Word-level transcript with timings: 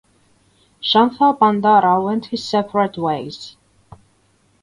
Shantha 0.81 1.31
Bandara 1.37 2.03
went 2.03 2.25
his 2.25 2.43
separate 2.43 2.97
ways. 2.97 3.55